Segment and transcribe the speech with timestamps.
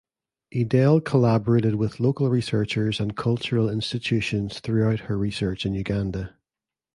[0.51, 6.37] Edel collaborated with local researchers and cultural institutions throughout her research in Uganda.